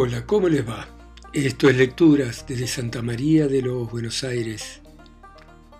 [0.00, 0.88] Hola, ¿cómo les va?
[1.32, 4.80] Esto es Lecturas desde Santa María de los Buenos Aires,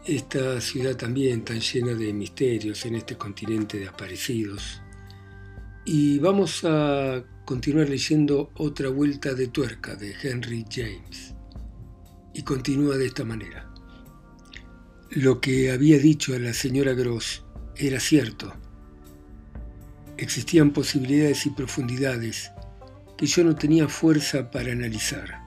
[0.05, 4.83] esta ciudad también tan llena de misterios en este continente de aparecidos.
[5.85, 11.37] Y vamos a continuar leyendo Otra Vuelta de Tuerca de Henry James.
[12.35, 13.73] Y continúa de esta manera.
[15.11, 17.45] Lo que había dicho a la señora Gross
[17.77, 18.53] era cierto.
[20.17, 22.51] Existían posibilidades y profundidades
[23.19, 25.43] que yo no tenía fuerza para analizar.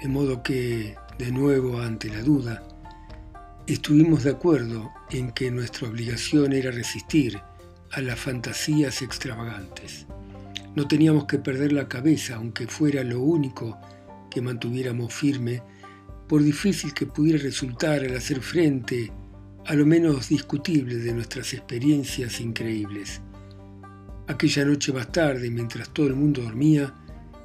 [0.00, 2.62] De modo que, de nuevo ante la duda,
[3.66, 7.40] estuvimos de acuerdo en que nuestra obligación era resistir
[7.90, 10.06] a las fantasías extravagantes.
[10.76, 13.76] No teníamos que perder la cabeza, aunque fuera lo único
[14.30, 15.62] que mantuviéramos firme,
[16.28, 19.10] por difícil que pudiera resultar al hacer frente
[19.66, 23.20] a lo menos discutible de nuestras experiencias increíbles.
[24.30, 26.94] Aquella noche más tarde, mientras todo el mundo dormía,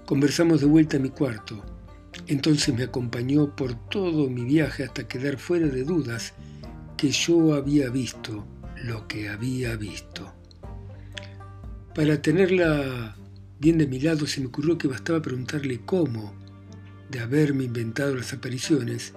[0.05, 1.66] conversamos de vuelta a mi cuarto.
[2.27, 6.36] Entonces me acompañó por todo mi viaje hasta quedar fuera de dudas
[6.95, 8.45] que yo había visto
[8.83, 10.31] lo que había visto.
[11.95, 13.17] Para tenerla
[13.59, 16.36] bien de mi lado se me ocurrió que bastaba preguntarle cómo,
[17.09, 19.14] de haberme inventado las apariciones,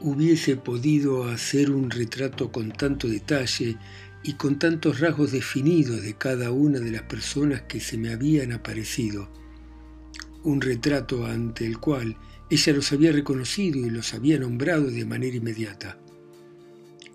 [0.00, 3.76] hubiese podido hacer un retrato con tanto detalle
[4.24, 8.52] y con tantos rasgos definidos de cada una de las personas que se me habían
[8.52, 9.28] aparecido.
[10.42, 12.16] Un retrato ante el cual
[12.48, 15.98] ella los había reconocido y los había nombrado de manera inmediata.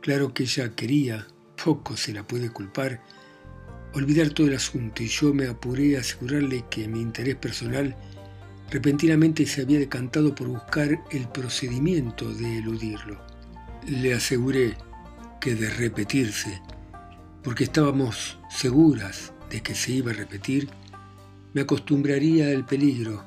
[0.01, 1.27] Claro que ella quería,
[1.61, 3.01] poco se la puede culpar,
[3.93, 7.95] olvidar todo el asunto y yo me apuré a asegurarle que mi interés personal
[8.69, 13.19] repentinamente se había decantado por buscar el procedimiento de eludirlo.
[13.87, 14.77] Le aseguré
[15.41, 16.61] que de repetirse
[17.43, 20.69] porque estábamos seguras de que se iba a repetir,
[21.53, 23.25] me acostumbraría al peligro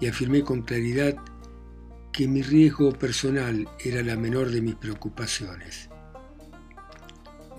[0.00, 1.16] y afirmé con claridad
[2.12, 5.88] que mi riesgo personal era la menor de mis preocupaciones.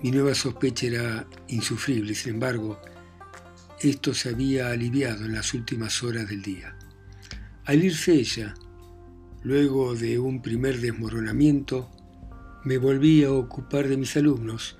[0.02, 2.78] Mi nueva sospecha era insufrible, sin embargo,
[3.80, 6.76] esto se había aliviado en las últimas horas del día.
[7.64, 8.54] Al irse ella,
[9.42, 11.90] luego de un primer desmoronamiento,
[12.64, 14.76] me volví a ocupar de mis alumnos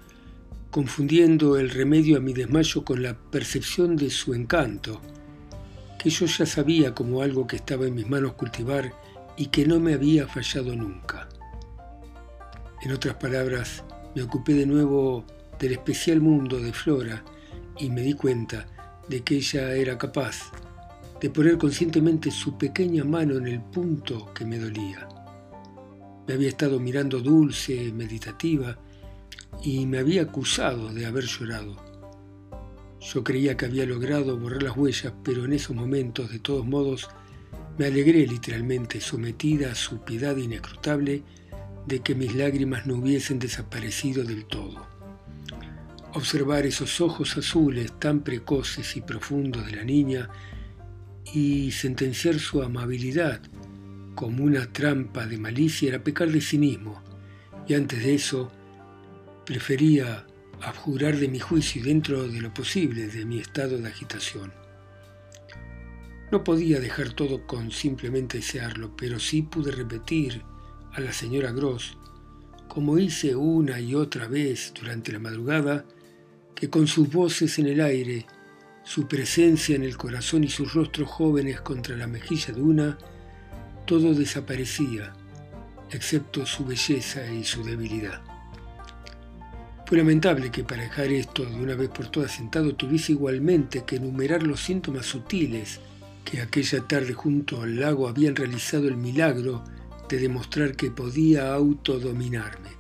[0.75, 5.01] confundiendo el remedio a mi desmayo con la percepción de su encanto,
[6.01, 8.93] que yo ya sabía como algo que estaba en mis manos cultivar
[9.37, 11.29] y que no me había fallado nunca.
[12.83, 13.85] En otras palabras,
[14.17, 15.25] me ocupé de nuevo
[15.61, 17.25] del especial mundo de Flora
[17.79, 18.67] y me di cuenta
[19.09, 20.51] de que ella era capaz
[21.21, 25.07] de poner conscientemente su pequeña mano en el punto que me dolía.
[26.27, 28.77] Me había estado mirando dulce, meditativa,
[29.65, 31.83] y me había acusado de haber llorado.
[33.01, 37.09] Yo creía que había logrado borrar las huellas, pero en esos momentos, de todos modos,
[37.79, 41.23] me alegré literalmente, sometida a su piedad inescrutable,
[41.87, 44.87] de que mis lágrimas no hubiesen desaparecido del todo.
[46.13, 50.29] Observar esos ojos azules tan precoces y profundos de la niña
[51.33, 53.41] y sentenciar su amabilidad
[54.15, 57.03] como una trampa de malicia era pecar de cinismo,
[57.67, 58.53] y antes de eso,
[59.45, 60.27] Prefería
[60.63, 64.53] abjurar de mi juicio y dentro de lo posible de mi estado de agitación.
[66.33, 70.43] No podía dejar todo con simplemente desearlo, pero sí pude repetir
[70.93, 71.97] a la señora Gross,
[72.69, 75.85] como hice una y otra vez durante la madrugada,
[76.55, 78.27] que con sus voces en el aire,
[78.85, 82.99] su presencia en el corazón y sus rostros jóvenes contra la mejilla de una,
[83.87, 85.13] todo desaparecía,
[85.91, 88.34] excepto su belleza y su debilidad.
[89.87, 93.97] Fue lamentable que para dejar esto de una vez por todas sentado tuviese igualmente que
[93.97, 95.79] enumerar los síntomas sutiles
[96.25, 99.63] que aquella tarde junto al lago habían realizado el milagro
[100.09, 102.71] de demostrar que podía autodominarme.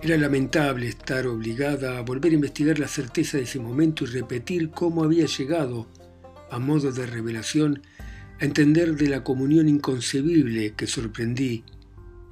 [0.00, 4.70] Era lamentable estar obligada a volver a investigar la certeza de ese momento y repetir
[4.70, 5.88] cómo había llegado,
[6.48, 7.82] a modo de revelación,
[8.40, 11.64] a entender de la comunión inconcebible que sorprendí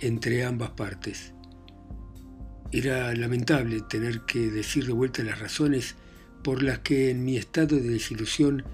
[0.00, 1.34] entre ambas partes.
[2.70, 5.94] Era lamentable tener que decir de vuelta las razones
[6.42, 8.64] por las que en mi estado de desilusión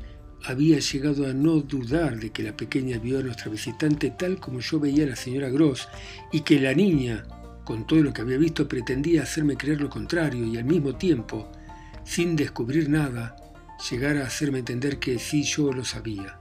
[0.44, 4.60] había llegado a no dudar de que la pequeña vio a nuestra visitante tal como
[4.60, 5.88] yo veía a la señora Gross
[6.32, 7.24] y que la niña,
[7.64, 11.50] con todo lo que había visto, pretendía hacerme creer lo contrario y al mismo tiempo,
[12.04, 13.36] sin descubrir nada,
[13.90, 16.38] llegar a hacerme entender que sí yo lo sabía.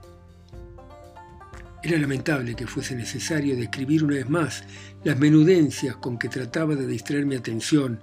[1.84, 4.64] Era lamentable que fuese necesario describir una vez más
[5.04, 8.00] las menudencias con que trataba de distraer mi atención,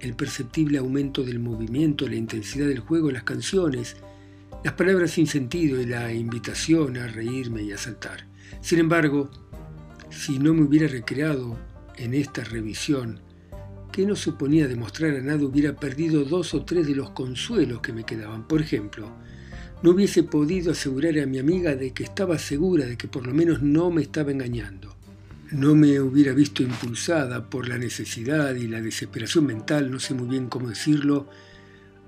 [0.00, 3.96] el perceptible aumento del movimiento, la intensidad del juego, las canciones,
[4.62, 8.26] las palabras sin sentido y la invitación a reírme y a saltar.
[8.60, 9.30] Sin embargo,
[10.10, 11.58] si no me hubiera recreado
[11.96, 13.20] en esta revisión,
[13.92, 17.94] que no suponía demostrar a nada, hubiera perdido dos o tres de los consuelos que
[17.94, 18.46] me quedaban.
[18.46, 19.10] Por ejemplo,
[19.84, 23.34] no hubiese podido asegurar a mi amiga de que estaba segura de que por lo
[23.34, 24.96] menos no me estaba engañando.
[25.50, 30.26] No me hubiera visto impulsada por la necesidad y la desesperación mental, no sé muy
[30.26, 31.28] bien cómo decirlo,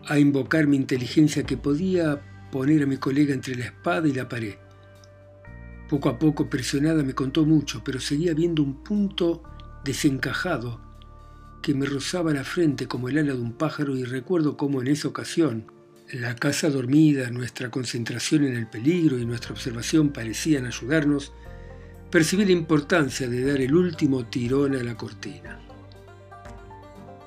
[0.07, 4.27] a invocar mi inteligencia que podía poner a mi colega entre la espada y la
[4.27, 4.55] pared.
[5.91, 9.43] Poco a poco, presionada, me contó mucho, pero seguía viendo un punto
[9.85, 10.81] desencajado
[11.61, 14.89] que me rozaba la frente como el ala de un pájaro y recuerdo cómo en
[14.89, 15.76] esa ocasión
[16.13, 21.33] la casa dormida, nuestra concentración en el peligro y nuestra observación parecían ayudarnos,
[22.11, 25.59] percibí la importancia de dar el último tirón a la cortina.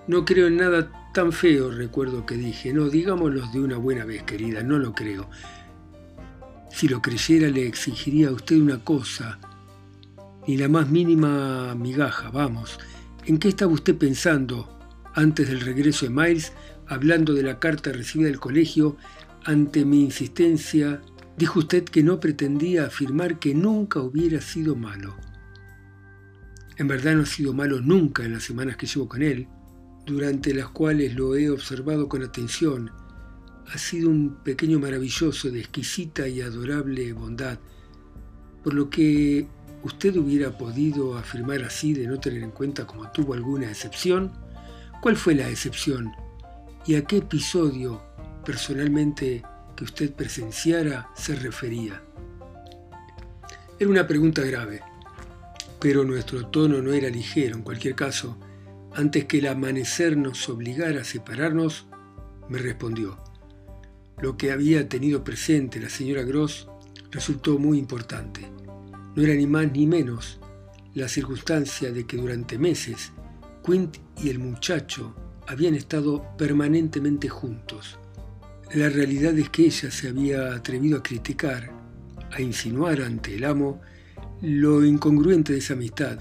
[0.07, 2.73] No creo en nada tan feo, recuerdo que dije.
[2.73, 5.29] No, digámoslo de una buena vez, querida, no lo creo.
[6.71, 9.39] Si lo creyera le exigiría a usted una cosa,
[10.47, 12.79] ni la más mínima migaja, vamos.
[13.25, 14.79] ¿En qué estaba usted pensando
[15.13, 16.53] antes del regreso de Miles,
[16.89, 18.97] hablando de la carta recibida del colegio,
[19.45, 21.01] ante mi insistencia,
[21.37, 25.15] dijo usted que no pretendía afirmar que nunca hubiera sido malo.
[26.77, 29.47] En verdad no ha sido malo nunca en las semanas que llevo con él,
[30.05, 32.91] durante las cuales lo he observado con atención,
[33.71, 37.59] ha sido un pequeño maravilloso de exquisita y adorable bondad,
[38.63, 39.47] por lo que
[39.83, 44.31] usted hubiera podido afirmar así de no tener en cuenta como tuvo alguna excepción.
[45.01, 46.11] ¿Cuál fue la excepción?
[46.85, 48.01] ¿Y a qué episodio
[48.45, 49.43] personalmente
[49.75, 52.01] que usted presenciara se refería?
[53.77, 54.81] Era una pregunta grave,
[55.79, 57.55] pero nuestro tono no era ligero.
[57.55, 58.37] En cualquier caso,
[58.93, 61.87] antes que el amanecer nos obligara a separarnos,
[62.47, 63.17] me respondió.
[64.21, 66.67] Lo que había tenido presente la señora Gross
[67.11, 68.41] resultó muy importante.
[69.15, 70.39] No era ni más ni menos
[70.93, 73.11] la circunstancia de que durante meses
[73.65, 75.13] Quint y el muchacho
[75.49, 77.99] habían estado permanentemente juntos.
[78.73, 81.71] La realidad es que ella se había atrevido a criticar,
[82.31, 83.81] a insinuar ante el amo
[84.41, 86.19] lo incongruente de esa amistad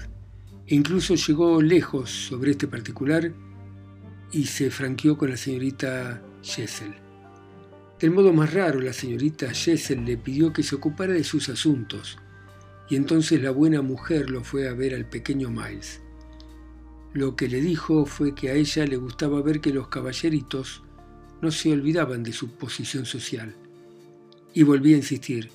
[0.69, 3.33] incluso llegó lejos sobre este particular
[4.31, 6.93] y se franqueó con la señorita Jessel.
[7.99, 12.17] Del modo más raro, la señorita Jessel le pidió que se ocupara de sus asuntos,
[12.87, 16.01] y entonces la buena mujer lo fue a ver al pequeño Miles.
[17.13, 20.83] Lo que le dijo fue que a ella le gustaba ver que los caballeritos
[21.41, 23.55] no se olvidaban de su posición social.
[24.53, 25.49] Y volví a insistir.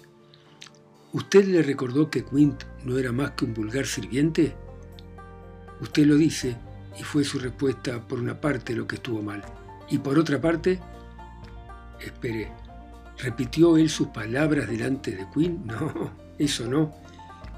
[1.13, 4.57] ¿Usted le recordó que Quint no era más que un vulgar sirviente?
[5.81, 6.57] Usted lo dice
[6.99, 9.45] y fue su respuesta por una parte lo que estuvo mal.
[9.89, 10.81] Y por otra parte,
[12.01, 12.51] espere,
[13.19, 15.63] ¿repitió él sus palabras delante de Quinn?
[15.67, 16.93] No, eso no.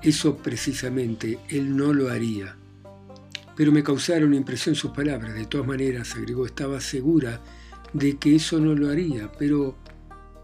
[0.03, 2.57] Eso precisamente él no lo haría.
[3.57, 5.35] Pero me causaron impresión sus palabras.
[5.35, 7.41] De todas maneras, agregó, estaba segura
[7.93, 9.77] de que eso no lo haría, pero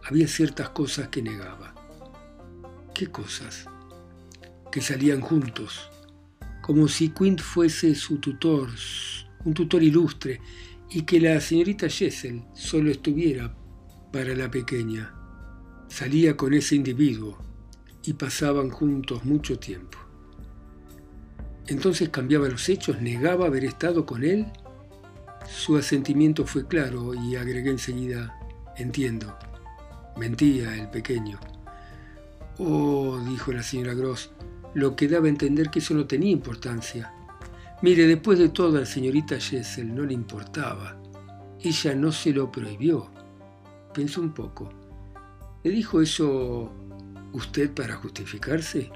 [0.04, 1.74] había ciertas cosas que negaba.
[2.94, 3.66] ¿Qué cosas?
[4.70, 5.90] Que salían juntos,
[6.62, 8.68] como si Quint fuese su tutor,
[9.44, 10.40] un tutor ilustre,
[10.90, 13.54] y que la señorita Jessel solo estuviera
[14.12, 15.14] para la pequeña.
[15.88, 17.38] Salía con ese individuo
[18.04, 20.01] y pasaban juntos mucho tiempo.
[21.66, 24.46] Entonces cambiaba los hechos, negaba haber estado con él.
[25.48, 28.38] Su asentimiento fue claro y agregué enseguida,
[28.76, 29.36] entiendo.
[30.16, 31.38] Mentía el pequeño.
[32.58, 34.30] Oh, dijo la señora Gross,
[34.74, 37.12] lo que daba a entender que eso no tenía importancia.
[37.80, 40.96] Mire, después de todo a la señorita Jessel no le importaba.
[41.60, 43.10] Ella no se lo prohibió.
[43.94, 44.70] Pensó un poco.
[45.64, 46.72] ¿Le dijo eso
[47.32, 48.90] usted para justificarse?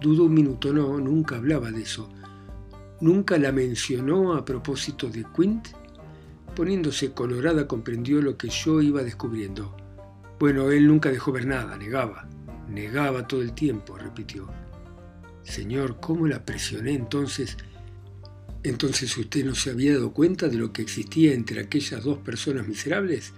[0.00, 2.08] Dudó un minuto, no, nunca hablaba de eso.
[3.00, 5.68] ¿Nunca la mencionó a propósito de Quint?
[6.56, 9.76] Poniéndose colorada comprendió lo que yo iba descubriendo.
[10.38, 12.26] Bueno, él nunca dejó ver nada, negaba.
[12.68, 14.48] Negaba todo el tiempo, repitió.
[15.42, 17.58] Señor, ¿cómo la presioné entonces?
[18.62, 22.66] Entonces usted no se había dado cuenta de lo que existía entre aquellas dos personas
[22.66, 23.34] miserables.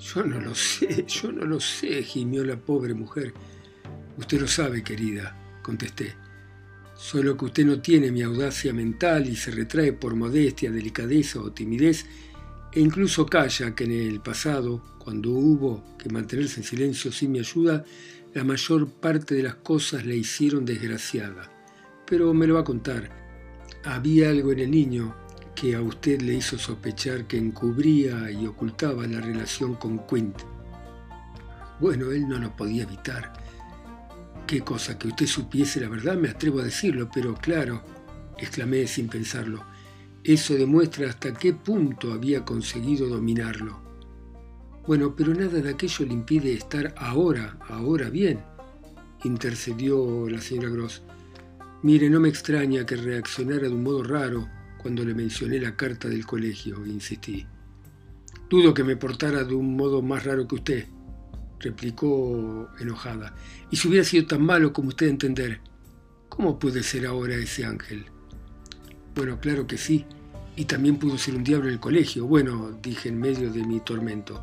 [0.00, 3.32] Yo no lo sé, yo no lo sé, gimió la pobre mujer.
[4.18, 6.14] Usted lo sabe, querida, contesté.
[6.94, 11.50] Solo que usted no tiene mi audacia mental y se retrae por modestia, delicadeza o
[11.50, 12.06] timidez,
[12.72, 17.40] e incluso calla que en el pasado, cuando hubo que mantenerse en silencio sin mi
[17.40, 17.84] ayuda,
[18.32, 21.50] la mayor parte de las cosas le hicieron desgraciada,
[22.06, 23.10] pero me lo va a contar.
[23.84, 25.16] Había algo en el niño
[25.54, 30.36] que a usted le hizo sospechar que encubría y ocultaba la relación con Quint.
[31.80, 33.45] Bueno, él no lo podía evitar.
[34.46, 37.82] Qué cosa, que usted supiese la verdad, me atrevo a decirlo, pero claro,
[38.38, 39.64] exclamé sin pensarlo,
[40.22, 43.80] eso demuestra hasta qué punto había conseguido dominarlo.
[44.86, 48.38] Bueno, pero nada de aquello le impide estar ahora, ahora bien,
[49.24, 51.02] intercedió la señora Gross.
[51.82, 54.48] Mire, no me extraña que reaccionara de un modo raro
[54.78, 57.44] cuando le mencioné la carta del colegio, insistí.
[58.48, 60.86] Dudo que me portara de un modo más raro que usted,
[61.60, 63.34] replicó enojada.
[63.70, 65.60] Y si hubiera sido tan malo como usted entender,
[66.28, 68.06] ¿cómo puede ser ahora ese ángel?
[69.14, 70.04] Bueno, claro que sí,
[70.56, 72.26] y también pudo ser un diablo en el colegio.
[72.26, 74.42] Bueno, dije en medio de mi tormento.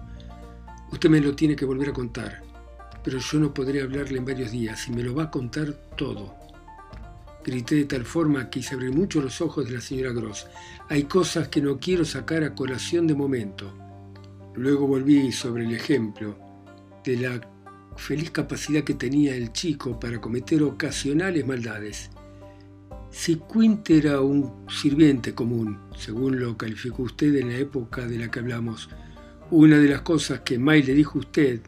[0.92, 2.44] Usted me lo tiene que volver a contar,
[3.04, 6.36] pero yo no podré hablarle en varios días y me lo va a contar todo.
[7.44, 10.48] Grité de tal forma que hice abrir mucho los ojos de la señora Gross.
[10.90, 13.74] Hay cosas que no quiero sacar a colación de momento.
[14.56, 16.53] Luego volví sobre el ejemplo
[17.04, 17.42] de la
[17.96, 22.10] feliz capacidad que tenía el chico para cometer ocasionales maldades.
[23.12, 28.32] Si Quint era un sirviente común, según lo calificó usted en la época de la
[28.32, 28.90] que hablamos,
[29.52, 31.62] una de las cosas que May le dijo a usted,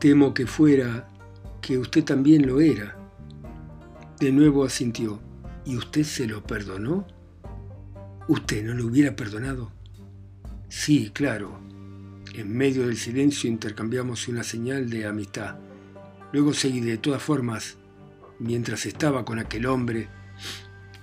[0.00, 1.08] temo que fuera
[1.60, 2.96] que usted también lo era.
[4.18, 5.20] De nuevo asintió.
[5.64, 7.06] ¿Y usted se lo perdonó?
[8.28, 9.72] ¿Usted no lo hubiera perdonado?
[10.68, 11.60] Sí, claro.
[12.36, 15.56] En medio del silencio intercambiamos una señal de amistad.
[16.32, 17.78] Luego seguí de todas formas,
[18.38, 20.08] mientras estaba con aquel hombre,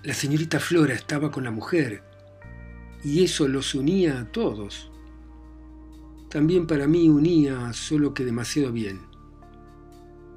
[0.03, 2.03] la señorita Flora estaba con la mujer,
[3.03, 4.91] y eso los unía a todos
[6.33, 9.01] también para mí unía, solo que demasiado bien.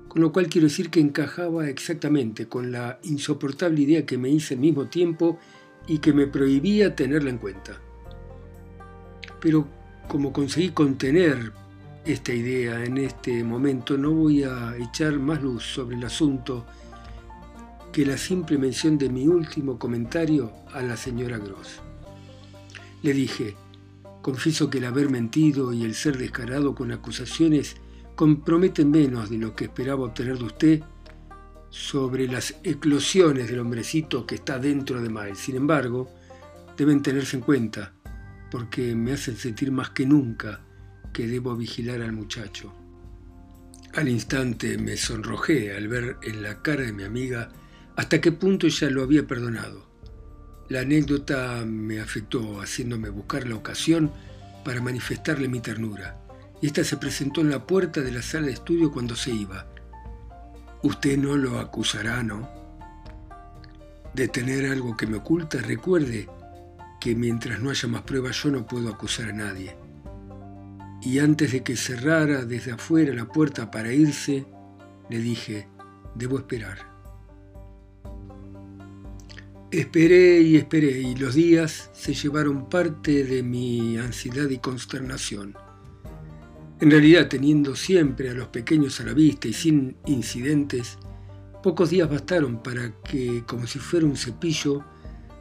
[0.09, 4.53] Con lo cual quiero decir que encajaba exactamente con la insoportable idea que me hice
[4.53, 5.39] al mismo tiempo
[5.87, 7.81] y que me prohibía tenerla en cuenta.
[9.41, 9.67] Pero
[10.09, 11.53] como conseguí contener
[12.05, 16.65] esta idea en este momento, no voy a echar más luz sobre el asunto
[17.93, 21.81] que la simple mención de mi último comentario a la señora Gross.
[23.03, 23.57] Le dije,
[24.27, 27.77] Confieso que el haber mentido y el ser descarado con acusaciones
[28.17, 30.83] comprometen menos de lo que esperaba obtener de usted
[31.71, 35.39] sobre las eclosiones del hombrecito que está dentro de Miles.
[35.39, 36.11] Sin embargo,
[36.77, 37.93] deben tenerse en cuenta,
[38.57, 40.63] porque me hacen sentir más que nunca
[41.13, 42.73] que debo vigilar al muchacho.
[43.93, 47.51] Al instante me sonrojé al ver en la cara de mi amiga
[47.97, 49.91] hasta qué punto ella lo había perdonado.
[50.71, 54.11] La anécdota me afectó, haciéndome buscar la ocasión
[54.65, 56.19] para manifestarle mi ternura,
[56.63, 59.67] y ésta se presentó en la puerta de la sala de estudio cuando se iba.
[60.83, 62.49] Usted no lo acusará, ¿no?
[64.15, 66.27] De tener algo que me oculta, recuerde
[67.07, 69.77] que mientras no haya más pruebas yo no puedo acusar a nadie.
[71.01, 74.45] Y antes de que cerrara desde afuera la puerta para irse,
[75.09, 75.69] le dije,
[76.17, 76.79] debo esperar.
[79.71, 85.55] Esperé y esperé y los días se llevaron parte de mi ansiedad y consternación.
[86.81, 90.99] En realidad, teniendo siempre a los pequeños a la vista y sin incidentes,
[91.63, 94.85] pocos días bastaron para que, como si fuera un cepillo,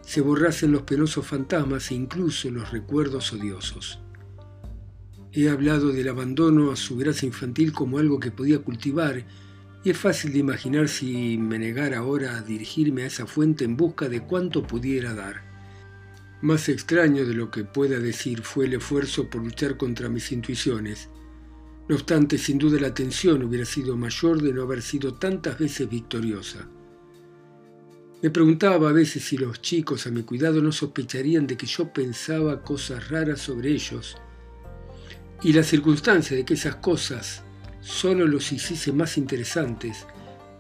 [0.06, 4.00] se borrasen los penosos fantasmas e incluso los recuerdos odiosos.
[5.34, 9.26] He hablado del abandono a su gracia infantil como algo que podía cultivar
[9.84, 13.76] y es fácil de imaginar si me negara ahora a dirigirme a esa fuente en
[13.76, 15.44] busca de cuánto pudiera dar.
[16.42, 21.10] Más extraño de lo que pueda decir fue el esfuerzo por luchar contra mis intuiciones.
[21.90, 25.90] No obstante, sin duda la tensión hubiera sido mayor de no haber sido tantas veces
[25.90, 26.68] victoriosa.
[28.22, 31.92] Me preguntaba a veces si los chicos a mi cuidado no sospecharían de que yo
[31.92, 34.18] pensaba cosas raras sobre ellos,
[35.44, 37.44] y la circunstancia de que esas cosas
[37.82, 40.08] solo los hiciese más interesantes,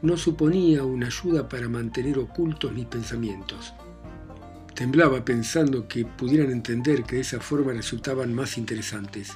[0.01, 3.74] no suponía una ayuda para mantener ocultos mis pensamientos.
[4.75, 9.31] Temblaba pensando que pudieran entender que de esa forma resultaban más interesantes.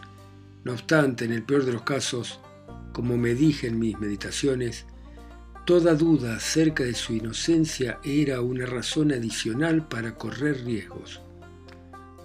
[0.63, 2.39] No obstante, en el peor de los casos,
[2.91, 4.85] como me dije en mis meditaciones,
[5.69, 11.21] toda duda acerca de su inocencia era una razón adicional para correr riesgos.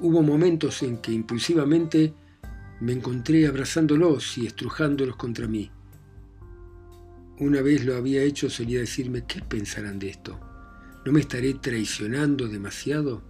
[0.01, 2.15] Hubo momentos en que impulsivamente
[2.81, 5.71] me encontré abrazándolos y estrujándolos contra mí.
[7.39, 10.41] Una vez lo había hecho, solía decirme, ¿qué pensarán de esto?
[11.05, 13.21] ¿No me estaré traicionando demasiado?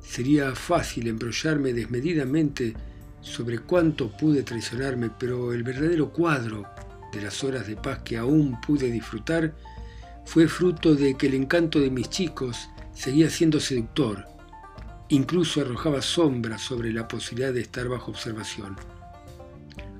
[0.00, 2.74] Sería fácil embrollarme desmedidamente
[3.22, 6.64] sobre cuánto pude traicionarme, pero el verdadero cuadro
[7.12, 9.54] de las horas de paz que aún pude disfrutar
[10.24, 14.26] fue fruto de que el encanto de mis chicos seguía siendo seductor
[15.10, 18.76] Incluso arrojaba sombras sobre la posibilidad de estar bajo observación.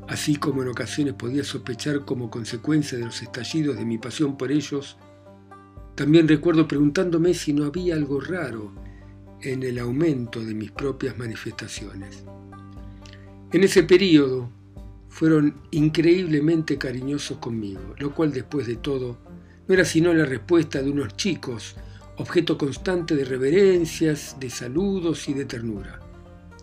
[0.07, 4.51] así como en ocasiones podía sospechar como consecuencia de los estallidos de mi pasión por
[4.51, 4.97] ellos,
[5.95, 8.73] también recuerdo preguntándome si no había algo raro
[9.43, 12.25] en el aumento de mis propias manifestaciones.
[13.53, 14.51] En ese periodo
[15.09, 19.19] fueron increíblemente cariñosos conmigo, lo cual después de todo
[19.67, 21.77] no era sino la respuesta de unos chicos,
[22.17, 26.01] objeto constante de reverencias, de saludos y de ternura.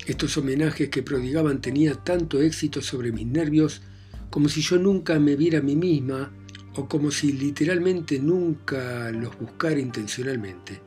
[0.05, 3.81] Estos homenajes que prodigaban tenían tanto éxito sobre mis nervios
[4.29, 6.31] como si yo nunca me viera a mí misma
[6.75, 10.81] o como si literalmente nunca los buscara intencionalmente.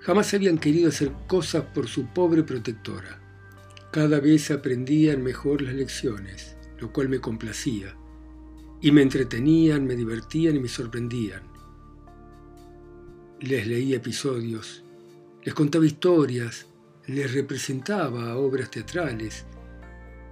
[0.00, 3.27] Jamás habían querido hacer cosas por su pobre protectora.
[3.90, 7.96] Cada vez aprendían mejor las lecciones, lo cual me complacía,
[8.82, 11.42] y me entretenían, me divertían y me sorprendían.
[13.40, 14.84] Les leía episodios,
[15.42, 16.66] les contaba historias,
[17.06, 19.46] les representaba obras teatrales,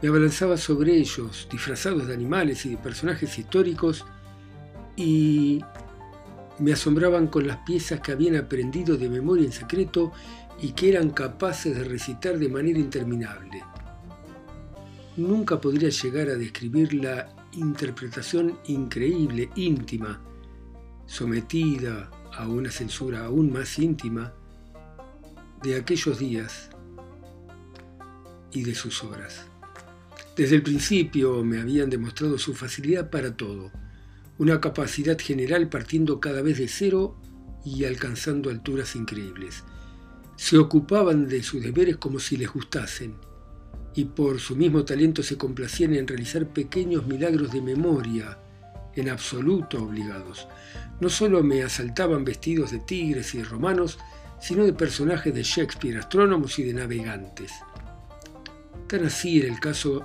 [0.02, 4.04] me abalanzaba sobre ellos, disfrazados de animales y de personajes históricos,
[4.96, 5.62] y
[6.58, 10.12] me asombraban con las piezas que habían aprendido de memoria en secreto
[10.60, 13.62] y que eran capaces de recitar de manera interminable.
[15.16, 20.20] Nunca podría llegar a describir la interpretación increíble, íntima,
[21.06, 24.32] sometida a una censura aún más íntima,
[25.62, 26.70] de aquellos días
[28.52, 29.46] y de sus obras.
[30.36, 33.70] Desde el principio me habían demostrado su facilidad para todo,
[34.38, 37.16] una capacidad general partiendo cada vez de cero
[37.64, 39.64] y alcanzando alturas increíbles.
[40.36, 43.14] Se ocupaban de sus deberes como si les gustasen,
[43.94, 48.38] y por su mismo talento se complacían en realizar pequeños milagros de memoria,
[48.94, 50.46] en absoluto obligados.
[51.00, 53.98] No solo me asaltaban vestidos de tigres y romanos,
[54.40, 57.52] sino de personajes de Shakespeare, astrónomos y de navegantes.
[58.86, 60.04] Tan así era el caso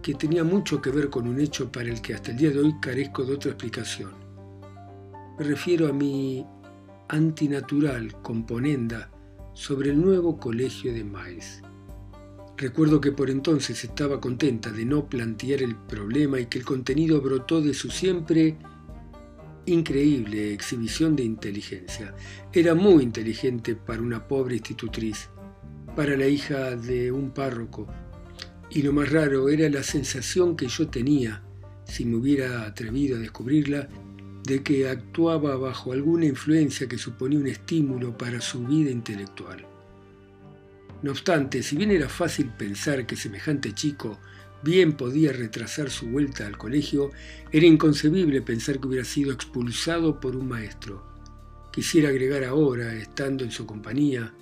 [0.00, 2.60] que tenía mucho que ver con un hecho para el que hasta el día de
[2.60, 4.12] hoy carezco de otra explicación.
[5.38, 6.46] Me refiero a mi
[7.08, 9.10] antinatural componenda
[9.60, 11.60] sobre el nuevo colegio de Miles.
[12.56, 17.20] Recuerdo que por entonces estaba contenta de no plantear el problema y que el contenido
[17.20, 18.56] brotó de su siempre
[19.66, 22.14] increíble exhibición de inteligencia.
[22.54, 25.28] Era muy inteligente para una pobre institutriz,
[25.94, 27.86] para la hija de un párroco,
[28.70, 31.42] y lo más raro era la sensación que yo tenía,
[31.84, 33.90] si me hubiera atrevido a descubrirla,
[34.44, 39.66] de que actuaba bajo alguna influencia que suponía un estímulo para su vida intelectual.
[41.02, 44.18] No obstante, si bien era fácil pensar que semejante chico
[44.62, 47.10] bien podía retrasar su vuelta al colegio,
[47.50, 51.06] era inconcebible pensar que hubiera sido expulsado por un maestro.
[51.72, 54.34] Quisiera agregar ahora, estando en su compañía,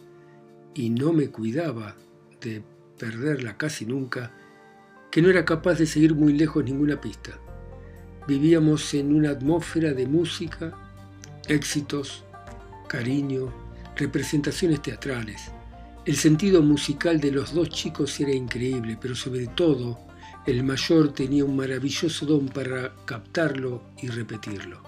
[0.74, 1.96] y no me cuidaba
[2.40, 2.62] de
[2.98, 4.34] perderla casi nunca,
[5.10, 7.38] que no era capaz de seguir muy lejos ninguna pista.
[8.28, 10.70] Vivíamos en una atmósfera de música,
[11.48, 12.24] éxitos,
[12.86, 13.50] cariño,
[13.96, 15.50] representaciones teatrales.
[16.04, 19.98] El sentido musical de los dos chicos era increíble, pero sobre todo
[20.46, 24.82] el mayor tenía un maravilloso don para captarlo y repetirlo.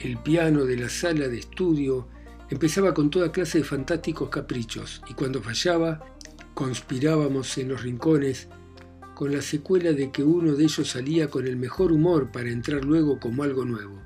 [0.00, 2.08] El piano de la sala de estudio
[2.50, 6.18] empezaba con toda clase de fantásticos caprichos y cuando fallaba
[6.58, 8.48] Conspirábamos en los rincones
[9.18, 12.84] con la secuela de que uno de ellos salía con el mejor humor para entrar
[12.84, 14.00] luego como algo nuevo.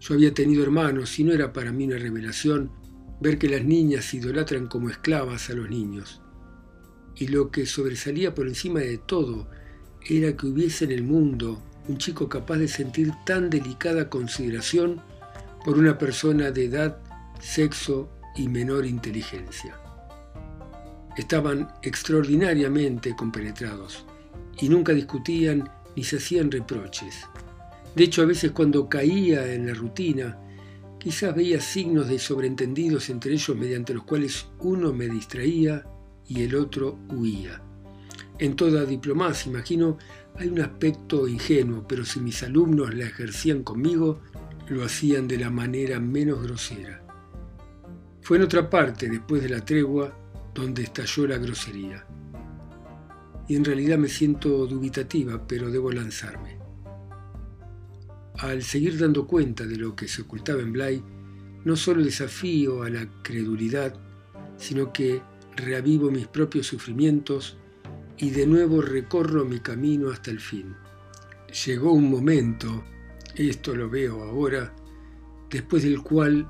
[0.00, 2.70] Yo había tenido hermanos y no era para mí una revelación
[3.20, 6.22] ver que las niñas idolatran como esclavas a los niños.
[7.16, 9.46] Y lo que sobresalía por encima de todo
[10.08, 15.02] era que hubiese en el mundo un chico capaz de sentir tan delicada consideración
[15.66, 16.96] por una persona de edad,
[17.40, 19.85] sexo y menor inteligencia.
[21.16, 24.04] Estaban extraordinariamente compenetrados
[24.60, 27.26] y nunca discutían ni se hacían reproches.
[27.94, 30.38] De hecho, a veces cuando caía en la rutina,
[30.98, 35.86] quizás veía signos de sobreentendidos entre ellos mediante los cuales uno me distraía
[36.28, 37.62] y el otro huía.
[38.38, 39.96] En toda diplomacia, imagino,
[40.38, 44.20] hay un aspecto ingenuo, pero si mis alumnos la ejercían conmigo,
[44.68, 47.02] lo hacían de la manera menos grosera.
[48.20, 50.12] Fue en otra parte, después de la tregua,
[50.56, 52.06] donde estalló la grosería.
[53.46, 56.58] Y en realidad me siento dubitativa, pero debo lanzarme.
[58.38, 61.02] Al seguir dando cuenta de lo que se ocultaba en Blay,
[61.64, 63.94] no solo desafío a la credulidad,
[64.56, 65.22] sino que
[65.56, 67.56] reavivo mis propios sufrimientos
[68.18, 70.74] y de nuevo recorro mi camino hasta el fin.
[71.66, 72.84] Llegó un momento,
[73.34, 74.74] esto lo veo ahora,
[75.50, 76.48] después del cual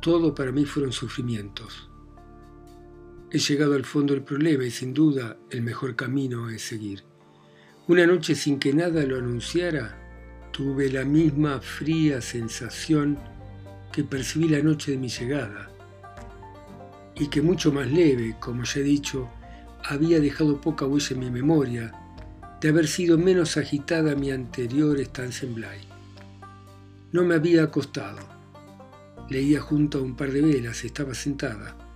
[0.00, 1.87] todo para mí fueron sufrimientos.
[3.30, 7.04] He llegado al fondo del problema y sin duda el mejor camino es seguir.
[7.86, 13.18] Una noche sin que nada lo anunciara, tuve la misma fría sensación
[13.92, 15.70] que percibí la noche de mi llegada,
[17.16, 19.28] y que mucho más leve, como ya he dicho,
[19.84, 21.92] había dejado poca huella en mi memoria
[22.60, 25.88] de haber sido menos agitada mi anterior estancia en Bly.
[27.12, 28.18] No me había acostado.
[29.28, 31.87] Leía junto a un par de velas, estaba sentada.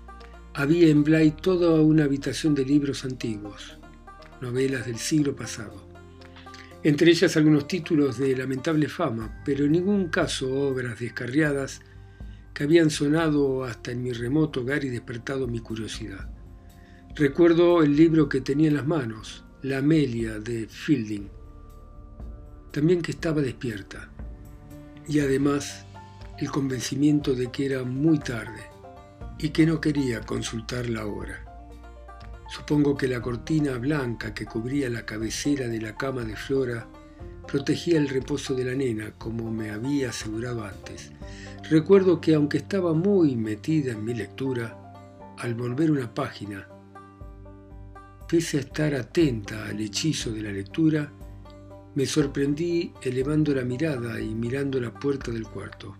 [0.55, 3.79] Había en Bly toda una habitación de libros antiguos,
[4.43, 5.89] novelas del siglo pasado.
[6.83, 11.81] Entre ellas algunos títulos de lamentable fama, pero en ningún caso obras descarriadas
[12.53, 16.29] que habían sonado hasta en mi remoto hogar y despertado mi curiosidad.
[17.15, 21.31] Recuerdo el libro que tenía en las manos, La Amelia de Fielding.
[22.73, 24.11] También que estaba despierta.
[25.09, 25.87] Y además
[26.39, 28.72] el convencimiento de que era muy tarde
[29.43, 31.45] y que no quería consultar la hora.
[32.49, 36.87] Supongo que la cortina blanca que cubría la cabecera de la cama de Flora
[37.49, 41.11] protegía el reposo de la nena, como me había asegurado antes.
[41.69, 44.79] Recuerdo que aunque estaba muy metida en mi lectura,
[45.39, 46.69] al volver una página,
[48.29, 51.13] pese a estar atenta al hechizo de la lectura,
[51.97, 55.97] me sorprendí elevando la mirada y mirando la puerta del cuarto.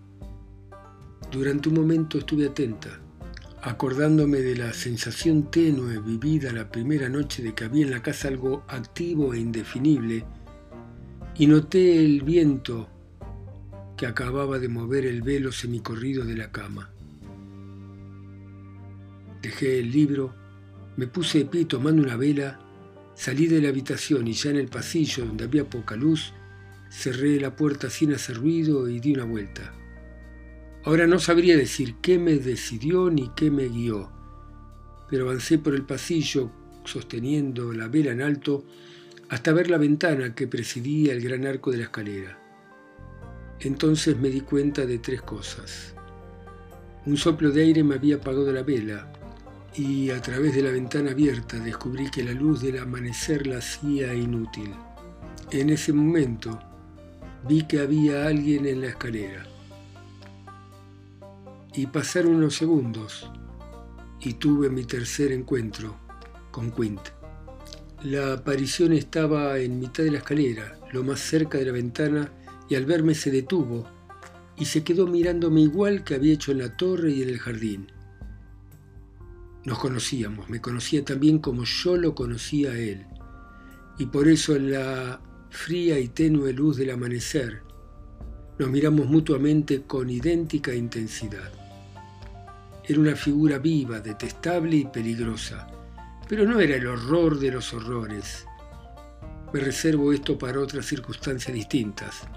[1.29, 3.01] Durante un momento estuve atenta,
[3.63, 8.27] acordándome de la sensación tenue vivida la primera noche de que había en la casa
[8.27, 10.25] algo activo e indefinible,
[11.35, 12.89] y noté el viento
[13.95, 16.91] que acababa de mover el velo semicorrido de la cama.
[19.41, 20.35] Dejé el libro,
[20.97, 22.59] me puse de pie tomando una vela,
[23.15, 26.33] salí de la habitación y ya en el pasillo donde había poca luz,
[26.89, 29.73] cerré la puerta sin hacer ruido y di una vuelta.
[30.85, 34.11] Ahora no sabría decir qué me decidió ni qué me guió,
[35.09, 36.51] pero avancé por el pasillo
[36.83, 38.65] sosteniendo la vela en alto
[39.29, 42.37] hasta ver la ventana que presidía el gran arco de la escalera.
[43.61, 45.95] Entonces me di cuenta de tres cosas.
[47.05, 49.09] Un soplo de aire me había apagado la vela
[49.73, 54.13] y a través de la ventana abierta descubrí que la luz del amanecer la hacía
[54.13, 54.71] inútil.
[55.49, 56.59] En ese momento
[57.47, 59.52] vi que había alguien en la escalera
[61.73, 63.29] y pasaron unos segundos
[64.19, 65.95] y tuve mi tercer encuentro
[66.51, 67.01] con Quint.
[68.03, 72.31] La aparición estaba en mitad de la escalera, lo más cerca de la ventana,
[72.69, 73.87] y al verme se detuvo
[74.57, 77.91] y se quedó mirándome igual que había hecho en la torre y en el jardín.
[79.65, 83.05] Nos conocíamos, me conocía también como yo lo conocía a él,
[83.97, 87.63] y por eso en la fría y tenue luz del amanecer
[88.59, 91.62] nos miramos mutuamente con idéntica intensidad.
[92.85, 95.67] Era una figura viva, detestable y peligrosa,
[96.27, 98.45] pero no era el horror de los horrores.
[99.53, 102.27] Me reservo esto para otras circunstancias distintas,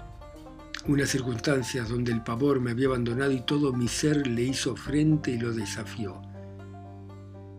[0.87, 5.31] unas circunstancias donde el pavor me había abandonado y todo mi ser le hizo frente
[5.31, 6.21] y lo desafió.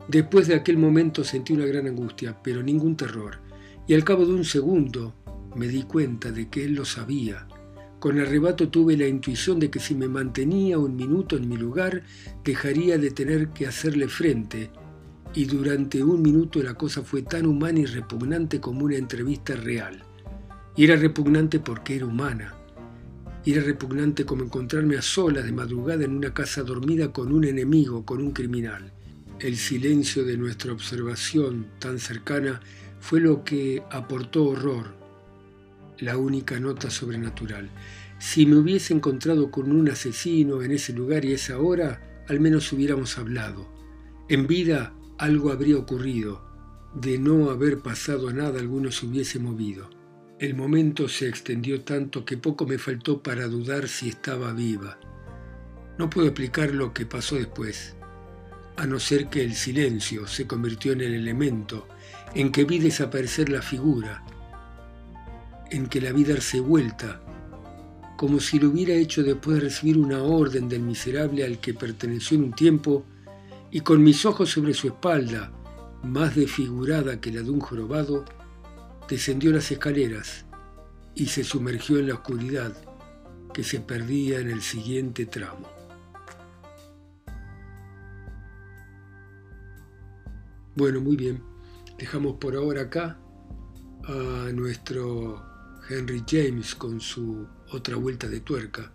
[0.09, 3.41] Después de aquel momento sentí una gran angustia, pero ningún terror,
[3.87, 5.15] y al cabo de un segundo
[5.55, 7.47] me di cuenta de que él lo sabía
[7.99, 12.03] con arrebato tuve la intuición de que si me mantenía un minuto en mi lugar,
[12.45, 14.71] dejaría de tener que hacerle frente,
[15.35, 20.03] y durante un minuto la cosa fue tan humana y repugnante como una entrevista real.
[20.77, 22.55] Y era repugnante porque era humana.
[23.45, 28.05] Era repugnante como encontrarme a solas de madrugada en una casa dormida con un enemigo,
[28.05, 28.93] con un criminal.
[29.41, 32.61] El silencio de nuestra observación tan cercana
[33.01, 34.98] fue lo que aportó horror,
[36.01, 37.71] la única nota sobrenatural.
[38.19, 42.73] Si me hubiese encontrado con un asesino en ese lugar y esa hora, al menos
[42.73, 43.69] hubiéramos hablado.
[44.29, 46.45] En vida algo habría ocurrido.
[46.95, 49.91] De no haber pasado nada, alguno se hubiese movido.
[50.39, 54.99] El momento se extendió tanto que poco me faltó para dudar si estaba viva.
[55.99, 57.97] No puedo explicar lo que pasó después,
[58.77, 61.89] a no ser que el silencio se convirtió en el elemento
[62.35, 64.25] en que vi desaparecer la figura,
[65.71, 67.21] en que la vida se vuelta,
[68.17, 72.37] como si lo hubiera hecho después de recibir una orden del miserable al que perteneció
[72.37, 73.05] en un tiempo,
[73.71, 75.53] y con mis ojos sobre su espalda,
[76.03, 78.25] más desfigurada que la de un jorobado,
[79.09, 80.45] descendió las escaleras
[81.15, 82.73] y se sumergió en la oscuridad
[83.53, 85.67] que se perdía en el siguiente tramo.
[90.77, 91.43] Bueno, muy bien.
[91.99, 93.19] Dejamos por ahora acá
[94.05, 95.43] a nuestro
[95.89, 98.93] Henry James con su otra vuelta de tuerca.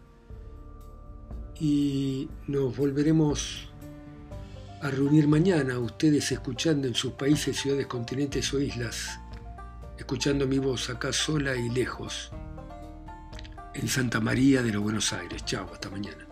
[1.60, 3.70] Y nos volveremos
[4.82, 9.20] a reunir mañana, ustedes escuchando en sus países, ciudades, continentes o islas
[9.98, 12.32] escuchando mi voz acá sola y lejos,
[13.74, 15.46] en Santa María de los Buenos Aires.
[15.46, 16.28] Chao, hasta mañana.